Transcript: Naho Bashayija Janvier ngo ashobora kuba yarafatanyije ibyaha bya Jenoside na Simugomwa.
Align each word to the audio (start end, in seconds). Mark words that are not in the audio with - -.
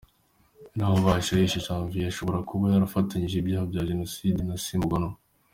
Naho 0.75 0.95
Bashayija 1.05 1.63
Janvier 1.65 2.01
ngo 2.05 2.11
ashobora 2.11 2.39
kuba 2.49 2.65
yarafatanyije 2.73 3.35
ibyaha 3.37 3.65
bya 3.71 3.81
Jenoside 3.89 4.39
na 4.43 4.55
Simugomwa. 4.63 5.13